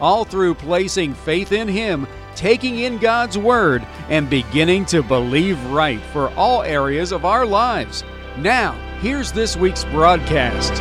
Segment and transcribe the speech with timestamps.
[0.00, 6.00] all through placing faith in Him, taking in God's Word, and beginning to believe right
[6.12, 8.04] for all areas of our lives.
[8.38, 10.72] Now, here's this week's broadcast.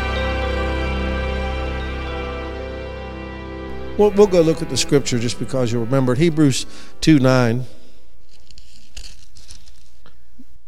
[3.98, 6.20] We'll, we'll go look at the scripture just because you'll remember it.
[6.20, 6.66] Hebrews
[7.02, 7.66] 2 9.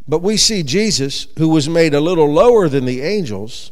[0.08, 3.72] But we see Jesus, who was made a little lower than the angels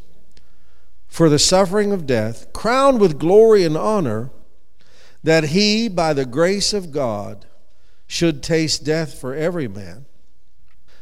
[1.08, 4.32] for the suffering of death, crowned with glory and honor
[5.24, 7.46] that he, by the grace of God,
[8.08, 10.06] should taste death for every man.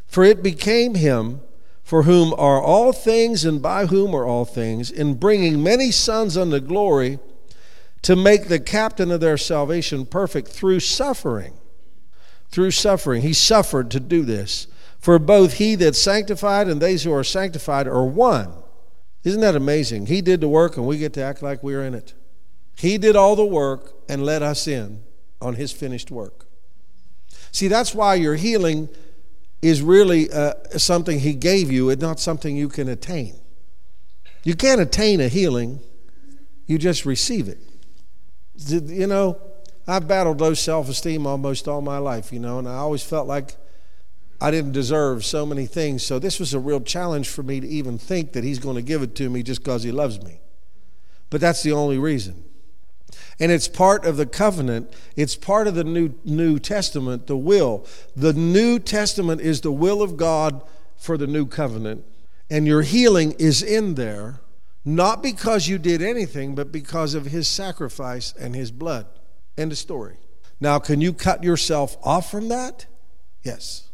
[0.05, 1.41] For it became him,
[1.83, 6.37] for whom are all things and by whom are all things, in bringing many sons
[6.37, 7.19] unto glory,
[8.03, 11.53] to make the captain of their salvation perfect through suffering.
[12.49, 13.21] Through suffering.
[13.21, 14.67] He suffered to do this.
[14.99, 18.53] For both he that sanctified and those who are sanctified are one.
[19.23, 20.07] Isn't that amazing?
[20.07, 22.13] He did the work and we get to act like we're in it.
[22.75, 25.03] He did all the work and let us in
[25.41, 26.45] on His finished work.
[27.51, 28.89] See, that's why your healing
[29.61, 33.35] is really uh, something He gave you, and not something you can attain.
[34.43, 35.81] You can't attain a healing,
[36.65, 37.59] you just receive it.
[38.67, 39.39] You know,
[39.87, 43.27] I've battled low self esteem almost all my life, you know, and I always felt
[43.27, 43.55] like
[44.39, 46.03] I didn't deserve so many things.
[46.03, 48.81] So this was a real challenge for me to even think that He's going to
[48.81, 50.39] give it to me just because He loves me.
[51.29, 52.43] But that's the only reason
[53.39, 54.93] and it's part of the covenant.
[55.15, 57.85] It's part of the New, New Testament, the will.
[58.15, 60.61] The New Testament is the will of God
[60.97, 62.05] for the new covenant,
[62.49, 64.39] and your healing is in there,
[64.85, 69.07] not because you did anything, but because of His sacrifice and His blood.
[69.57, 70.17] End of story.
[70.59, 72.85] Now, can you cut yourself off from that?
[73.43, 73.89] Yes.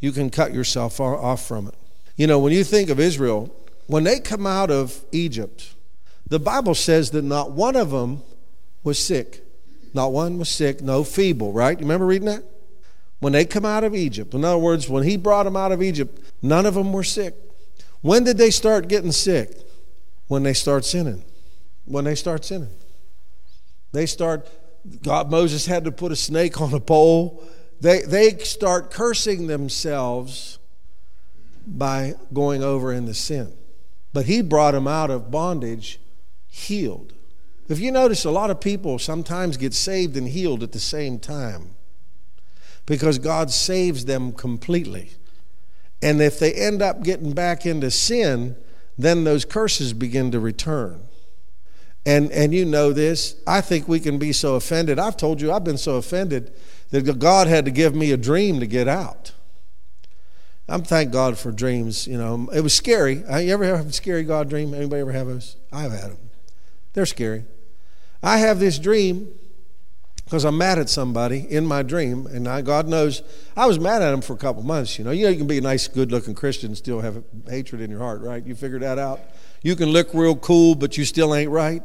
[0.00, 1.74] You can cut yourself off from it.
[2.16, 3.52] You know, when you think of Israel,
[3.86, 5.74] when they come out of Egypt,
[6.28, 8.22] the Bible says that not one of them
[8.84, 9.40] was sick.
[9.94, 11.78] Not one was sick, no feeble, right?
[11.78, 12.44] You remember reading that?
[13.20, 15.82] When they come out of Egypt, in other words, when he brought them out of
[15.82, 17.34] Egypt, none of them were sick.
[18.02, 19.56] When did they start getting sick?
[20.28, 21.24] When they start sinning.
[21.86, 22.74] When they start sinning.
[23.92, 24.48] They start,
[25.02, 27.42] God, Moses had to put a snake on a pole.
[27.80, 30.58] They, they start cursing themselves
[31.66, 33.52] by going over into sin.
[34.12, 36.00] But he brought them out of bondage
[36.46, 37.14] healed.
[37.68, 41.18] If you notice, a lot of people sometimes get saved and healed at the same
[41.18, 41.70] time
[42.86, 45.12] because God saves them completely.
[46.02, 48.56] And if they end up getting back into sin,
[48.98, 51.00] then those curses begin to return.
[52.04, 53.36] And, and you know this.
[53.46, 54.98] I think we can be so offended.
[54.98, 56.52] I've told you I've been so offended
[56.90, 59.32] that God had to give me a dream to get out.
[60.68, 62.06] I'm thank God for dreams.
[62.06, 63.16] You know, it was scary.
[63.16, 64.74] You ever have a scary God dream?
[64.74, 65.56] Anybody ever have those?
[65.72, 66.18] I've had them.
[66.92, 67.44] They're scary.
[68.24, 69.28] I have this dream
[70.24, 73.22] because I'm mad at somebody in my dream, and I, God knows
[73.54, 74.98] I was mad at him for a couple months.
[74.98, 77.82] You know, you know, you can be a nice, good-looking Christian and still have hatred
[77.82, 78.44] in your heart, right?
[78.44, 79.20] You figured that out.
[79.62, 81.82] You can look real cool, but you still ain't right.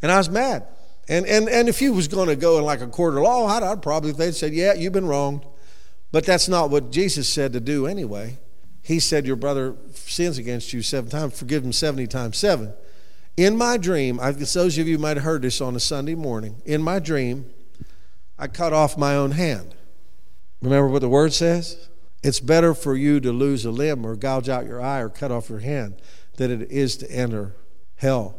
[0.00, 0.66] And I was mad.
[1.08, 3.46] And and and if you was going to go in like a court of law,
[3.46, 5.44] I'd, I'd probably they'd said, "Yeah, you've been wronged,"
[6.12, 8.38] but that's not what Jesus said to do anyway.
[8.82, 12.72] He said, "Your brother sins against you seven times, forgive him seventy times seven.
[13.36, 16.14] In my dream, I, guess those of you might have heard this on a Sunday
[16.14, 16.60] morning.
[16.66, 17.50] In my dream,
[18.38, 19.74] I cut off my own hand.
[20.60, 21.88] Remember what the word says?
[22.22, 25.32] It's better for you to lose a limb or gouge out your eye or cut
[25.32, 26.00] off your hand
[26.36, 27.56] than it is to enter
[27.96, 28.36] hell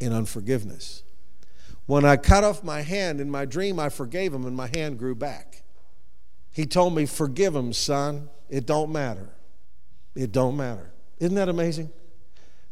[0.00, 1.02] in unforgiveness.
[1.86, 4.98] When I cut off my hand in my dream, I forgave him and my hand
[4.98, 5.62] grew back.
[6.50, 8.30] He told me, Forgive him, son.
[8.48, 9.30] It don't matter.
[10.14, 10.92] It don't matter.
[11.18, 11.90] Isn't that amazing?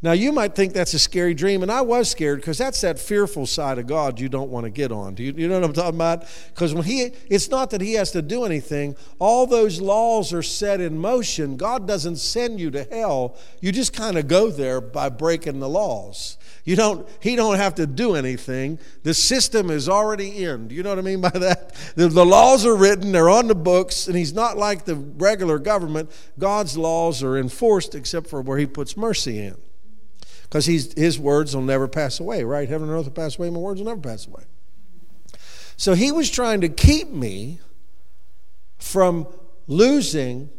[0.01, 2.97] Now, you might think that's a scary dream, and I was scared because that's that
[2.97, 5.13] fearful side of God you don't want to get on.
[5.13, 6.23] Do you, you know what I'm talking about?
[6.47, 10.41] Because when He, it's not that He has to do anything, all those laws are
[10.41, 11.57] set in motion.
[11.57, 15.67] God doesn't send you to hell, you just kind of go there by breaking the
[15.67, 16.37] laws.
[16.63, 18.79] You don't, he don't have to do anything.
[19.03, 20.69] The system is already in.
[20.69, 21.75] Do you know what I mean by that?
[21.95, 25.59] The, the laws are written, they're on the books, and he's not like the regular
[25.59, 26.09] government.
[26.37, 29.57] God's laws are enforced except for where he puts mercy in
[30.49, 32.67] because his words will never pass away, right?
[32.67, 34.43] Heaven and earth will pass away, my words will never pass away.
[35.77, 37.59] So he was trying to keep me
[38.79, 39.27] from
[39.67, 40.49] losing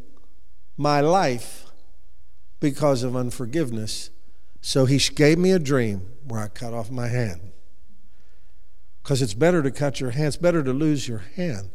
[0.77, 1.67] my life
[2.61, 4.11] because of unforgiveness.
[4.61, 7.51] So he gave me a dream where I cut off my hand.
[9.03, 11.71] Because it's better to cut your hand, it's better to lose your hand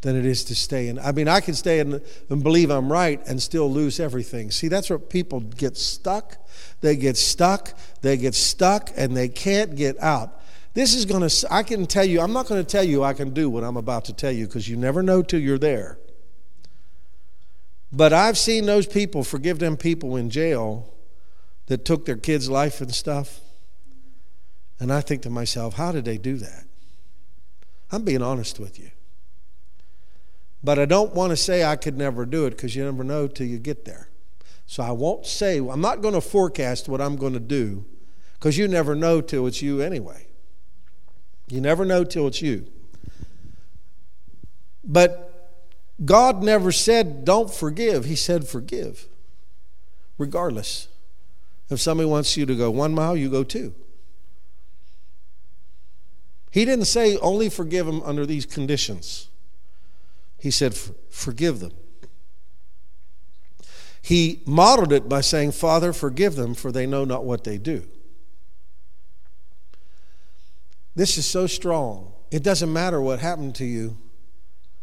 [0.00, 0.98] than it is to stay in.
[0.98, 2.00] I mean, I can stay in
[2.30, 4.50] and believe I'm right and still lose everything.
[4.50, 6.36] See, that's where people get stuck.
[6.80, 10.40] They get stuck, they get stuck, and they can't get out.
[10.74, 13.12] This is going to, I can tell you, I'm not going to tell you I
[13.12, 15.98] can do what I'm about to tell you because you never know till you're there.
[17.90, 20.94] But I've seen those people, forgive them people in jail
[21.66, 23.40] that took their kids' life and stuff.
[24.78, 26.64] And I think to myself, how did they do that?
[27.90, 28.90] I'm being honest with you.
[30.62, 33.28] But I don't want to say I could never do it because you never know
[33.28, 34.08] till you get there.
[34.66, 37.86] So I won't say, I'm not going to forecast what I'm going to do
[38.34, 40.26] because you never know till it's you anyway.
[41.48, 42.66] You never know till it's you.
[44.84, 45.58] But
[46.04, 48.04] God never said, don't forgive.
[48.04, 49.06] He said, forgive,
[50.16, 50.88] regardless.
[51.70, 53.74] If somebody wants you to go one mile, you go two.
[56.50, 59.28] He didn't say only forgive them under these conditions.
[60.38, 60.74] He said,
[61.10, 61.72] forgive them.
[64.00, 67.84] He modeled it by saying, Father, forgive them, for they know not what they do.
[70.94, 72.12] This is so strong.
[72.30, 73.98] It doesn't matter what happened to you,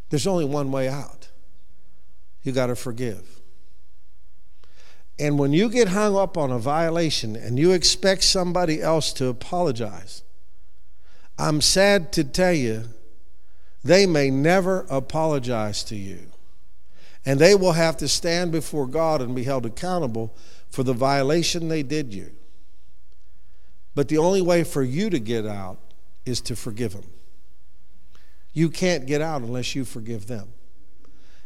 [0.09, 1.29] there's only one way out.
[2.43, 3.41] You got to forgive.
[5.17, 9.27] And when you get hung up on a violation and you expect somebody else to
[9.27, 10.23] apologize,
[11.37, 12.89] I'm sad to tell you,
[13.85, 16.17] they may never apologize to you.
[17.23, 20.35] And they will have to stand before God and be held accountable
[20.69, 22.31] for the violation they did you.
[23.93, 25.77] But the only way for you to get out
[26.25, 27.05] is to forgive them.
[28.53, 30.47] You can't get out unless you forgive them.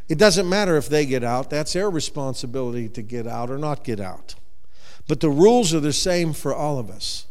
[0.08, 3.84] It doesn't matter if they get out, that's their responsibility to get out or not
[3.84, 4.36] get out.
[5.10, 7.26] But the rules are the same for all of us.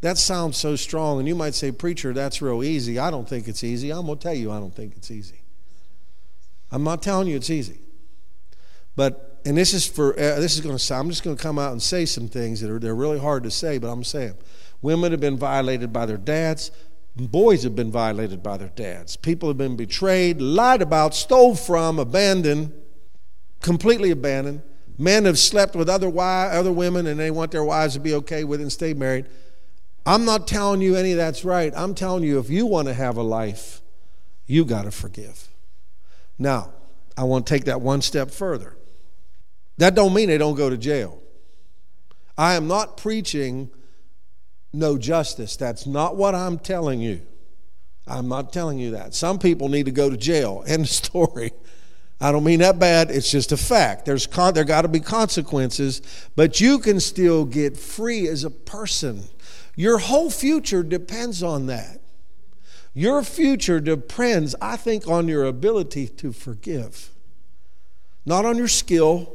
[0.00, 2.98] That sounds so strong, and you might say, Preacher, that's real easy.
[2.98, 3.90] I don't think it's easy.
[3.90, 5.42] I'm going to tell you, I don't think it's easy.
[6.72, 7.80] I'm not telling you it's easy.
[8.96, 11.58] But, and this is for, uh, this is going to I'm just going to come
[11.58, 14.34] out and say some things that are they're really hard to say, but I'm saying.
[14.82, 16.70] Women have been violated by their dads.
[17.16, 19.16] Boys have been violated by their dads.
[19.16, 22.72] People have been betrayed, lied about, stole from, abandoned,
[23.60, 24.62] completely abandoned.
[24.96, 28.44] Men have slept with other, other women and they want their wives to be okay
[28.44, 29.26] with it and stay married.
[30.06, 31.72] I'm not telling you any that's right.
[31.76, 33.82] I'm telling you if you want to have a life,
[34.46, 35.48] you got to forgive.
[36.38, 36.72] Now,
[37.16, 38.76] I want to take that one step further.
[39.76, 41.22] That don't mean they don't go to jail.
[42.36, 43.70] I am not preaching
[44.72, 45.56] no justice.
[45.56, 47.22] That's not what I'm telling you.
[48.06, 49.14] I'm not telling you that.
[49.14, 50.64] Some people need to go to jail.
[50.66, 51.52] End of story.
[52.20, 53.10] I don't mean that bad.
[53.10, 54.04] It's just a fact.
[54.04, 56.02] There's con- there got to be consequences,
[56.36, 59.24] but you can still get free as a person.
[59.80, 62.02] Your whole future depends on that.
[62.92, 67.08] Your future depends, I think, on your ability to forgive,
[68.26, 69.34] not on your skill,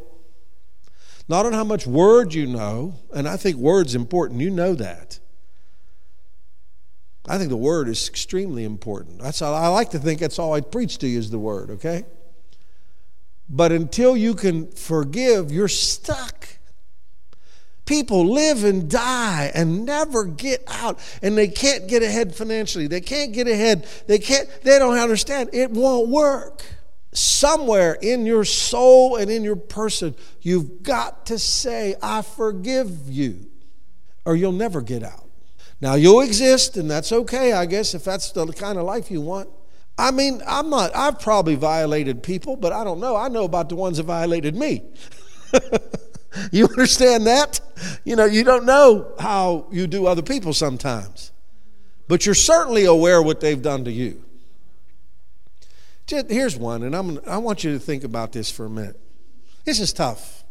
[1.27, 2.94] not on how much word you know.
[3.12, 4.39] And I think word's important.
[4.39, 5.19] You know that.
[7.27, 9.24] I think the word is extremely important.
[9.24, 11.71] That's all, I like to think that's all I preach to you is the word,
[11.71, 12.06] okay?
[13.49, 16.34] But until you can forgive, you're stuck.
[17.85, 22.87] People live and die and never get out, and they can't get ahead financially.
[22.87, 23.87] They can't get ahead.
[24.07, 25.51] They can't, they don't understand.
[25.54, 26.65] It won't work.
[27.13, 33.45] Somewhere in your soul and in your person, you've got to say, I forgive you,
[34.25, 35.30] or you'll never get out.
[35.80, 39.21] Now, you'll exist, and that's okay, I guess, if that's the kind of life you
[39.21, 39.49] want.
[39.97, 43.15] I mean, I'm not, I've probably violated people, but I don't know.
[43.15, 44.83] I know about the ones that violated me.
[46.51, 47.61] You understand that?
[48.04, 51.31] You know, you don't know how you do other people sometimes,
[52.07, 54.23] but you're certainly aware what they've done to you.
[56.07, 58.99] Here's one, and I'm, I want you to think about this for a minute.
[59.63, 60.44] This is tough.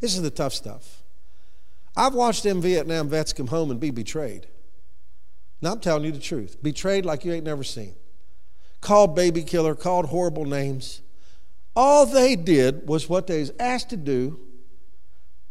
[0.00, 1.02] This is the tough stuff.
[1.96, 4.46] I've watched them Vietnam vets come home and be betrayed.
[5.62, 6.62] Now I'm telling you the truth.
[6.62, 7.94] Betrayed like you ain't never seen.
[8.80, 11.02] Called baby killer, called horrible names.
[11.76, 14.40] All they did was what they was asked to do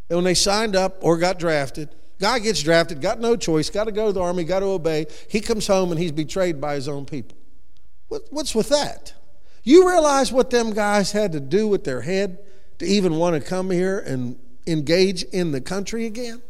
[0.09, 1.89] and when they signed up or got drafted,
[2.19, 5.05] guy gets drafted, got no choice, got to go to the army, got to obey.
[5.29, 7.37] He comes home and he's betrayed by his own people.
[8.07, 9.13] What, what's with that?
[9.63, 12.39] You realize what them guys had to do with their head
[12.79, 16.41] to even want to come here and engage in the country again?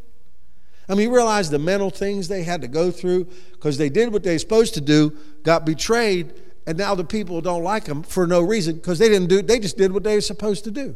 [0.87, 4.11] I mean, you realize the mental things they had to go through because they did
[4.11, 6.33] what they were supposed to do, got betrayed,
[6.65, 9.41] and now the people don't like them for no reason because they didn't do.
[9.41, 10.95] They just did what they were supposed to do.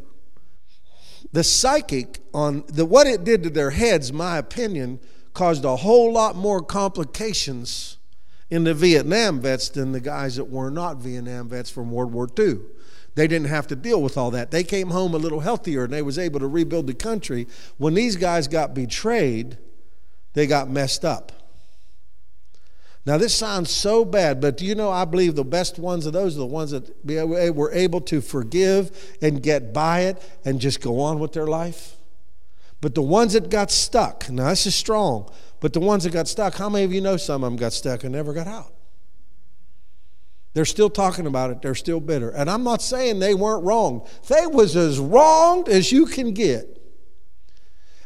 [1.32, 5.00] The psychic on the what it did to their heads, my opinion,
[5.32, 7.98] caused a whole lot more complications
[8.50, 12.28] in the Vietnam vets than the guys that were not Vietnam vets from World War
[12.38, 12.58] II.
[13.16, 14.50] They didn't have to deal with all that.
[14.50, 17.46] They came home a little healthier and they was able to rebuild the country.
[17.78, 19.58] When these guys got betrayed,
[20.34, 21.32] they got messed up.
[23.06, 26.14] Now, this sounds so bad, but do you know I believe the best ones of
[26.14, 30.58] those are the ones that eh, were able to forgive and get by it and
[30.58, 31.96] just go on with their life?
[32.80, 35.30] But the ones that got stuck, now this is strong,
[35.60, 37.74] but the ones that got stuck, how many of you know some of them got
[37.74, 38.72] stuck and never got out?
[40.54, 41.60] They're still talking about it.
[41.62, 42.30] They're still bitter.
[42.30, 44.06] And I'm not saying they weren't wrong.
[44.28, 46.80] They was as wronged as you can get.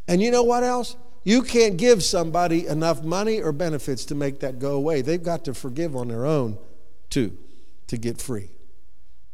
[0.09, 0.97] And you know what else?
[1.25, 5.03] You can't give somebody enough money or benefits to make that go away.
[5.03, 6.59] They've got to forgive on their own
[7.11, 7.37] too
[7.89, 8.51] to get free.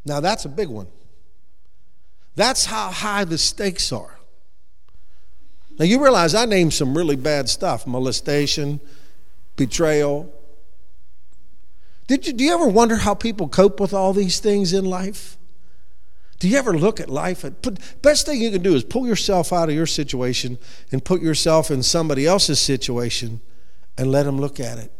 [0.05, 0.89] Now that's a big one.
[2.37, 4.19] That's how high the stakes are.
[5.79, 8.81] Now you realize I named some really bad stuff molestation,
[9.57, 10.33] betrayal.
[12.07, 15.37] Did you, do you ever wonder how people cope with all these things in life?
[16.45, 17.43] Do you ever look at life?
[17.63, 20.59] Put, best thing you can do is pull yourself out of your situation
[20.93, 23.41] and put yourself in somebody else's situation
[23.97, 24.93] and let them look at it.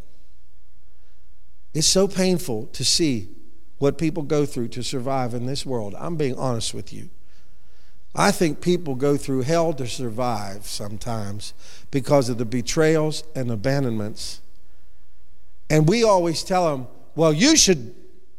[1.75, 3.29] It's so painful to see
[3.77, 5.93] what people go through to survive in this world.
[5.99, 7.11] I'm being honest with you.
[8.15, 11.53] I think people go through hell to survive sometimes
[11.91, 14.41] because of the betrayals and abandonments.
[15.69, 17.93] And we always tell them, well, you should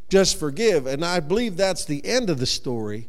[0.09, 0.87] just forgive.
[0.87, 3.09] And I believe that's the end of the story.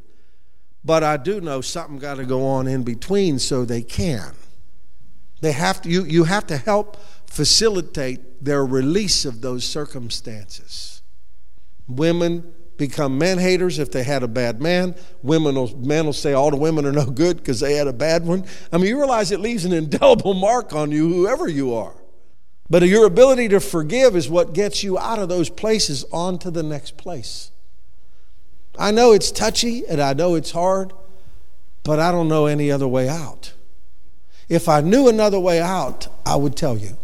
[0.84, 4.34] But I do know something got to go on in between so they can.
[5.42, 11.02] They have to, you, you have to help facilitate their release of those circumstances.
[11.88, 14.96] Women become man haters if they had a bad man.
[15.22, 17.94] Women will, men will say all the women are no good because they had a
[17.94, 18.46] bad one.
[18.72, 21.96] I mean, you realize it leaves an indelible mark on you, whoever you are.
[22.70, 26.64] But your ability to forgive is what gets you out of those places onto the
[26.64, 27.52] next place.
[28.78, 30.94] I know it's touchy and I know it's hard,
[31.84, 33.54] but I don't know any other way out.
[34.50, 36.98] If I knew another way out, I would tell you.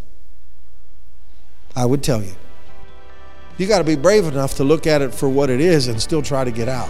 [1.76, 2.36] I would tell you.
[3.58, 6.02] You got to be brave enough to look at it for what it is and
[6.02, 6.90] still try to get out.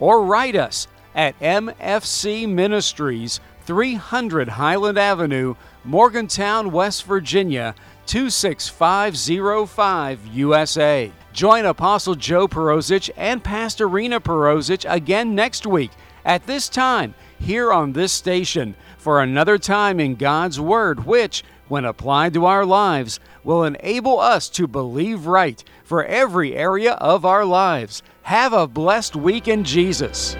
[0.00, 5.54] or write us at MFC Ministries, 300 Highland Avenue,
[5.84, 7.76] Morgantown, West Virginia,
[8.06, 11.12] 26505 USA.
[11.32, 15.92] Join Apostle Joe Perozich and Pastor Rena Perozich again next week
[16.24, 21.84] at this time here on this station for another time in God's Word, which, when
[21.84, 27.44] applied to our lives, will enable us to believe right for every area of our
[27.44, 28.00] lives.
[28.22, 30.36] Have a blessed week in Jesus.